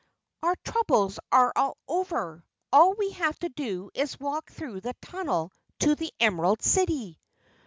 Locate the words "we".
2.95-3.11